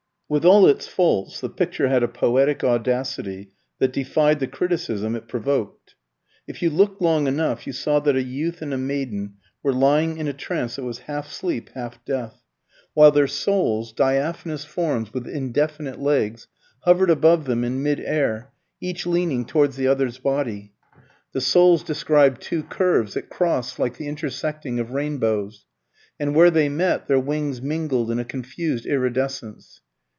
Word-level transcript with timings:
With 0.33 0.45
all 0.45 0.65
its 0.65 0.87
faults 0.87 1.41
the 1.41 1.49
picture 1.49 1.89
had 1.89 2.03
a 2.03 2.07
poetic 2.07 2.63
audacity 2.63 3.51
that 3.79 3.91
defied 3.91 4.39
the 4.39 4.47
criticism 4.47 5.13
it 5.13 5.27
provoked. 5.27 5.95
If 6.47 6.61
you 6.61 6.69
looked 6.69 7.01
long 7.01 7.27
enough, 7.27 7.67
you 7.67 7.73
saw 7.73 7.99
that 7.99 8.15
a 8.15 8.23
youth 8.23 8.61
and 8.61 8.73
a 8.73 8.77
maiden 8.77 9.33
were 9.61 9.73
lying 9.73 10.15
in 10.17 10.29
a 10.29 10.33
trance 10.33 10.77
that 10.77 10.85
was 10.85 10.99
half 10.99 11.29
sleep, 11.29 11.71
half 11.75 12.05
death; 12.05 12.45
while 12.93 13.11
their 13.11 13.27
souls, 13.27 13.91
diaphanous 13.91 14.63
forms 14.63 15.13
with 15.13 15.27
indefinite 15.27 15.99
legs, 15.99 16.47
hovered 16.85 17.09
above 17.09 17.43
them 17.43 17.65
in 17.65 17.83
mid 17.83 17.99
air, 17.99 18.53
each 18.79 19.05
leaning 19.05 19.43
towards 19.43 19.75
the 19.75 19.89
other's 19.89 20.17
body. 20.17 20.71
The 21.33 21.41
souls 21.41 21.83
described 21.83 22.41
two 22.41 22.63
curves 22.63 23.15
that 23.15 23.27
crossed 23.27 23.79
like 23.79 23.97
the 23.97 24.07
intersecting 24.07 24.79
of 24.79 24.91
rainbows; 24.91 25.65
and 26.17 26.33
where 26.33 26.49
they 26.51 26.69
met, 26.69 27.09
their 27.09 27.19
wings 27.19 27.61
mingled 27.61 28.09
in 28.09 28.17
a 28.17 28.23
confused 28.23 28.85
iridescence. 28.85 29.81